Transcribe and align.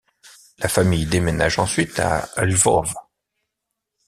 La 0.57 0.67
famille 0.67 1.05
déménage 1.05 1.59
ensuite 1.59 1.99
à 1.99 2.27
Lvov. 2.37 2.91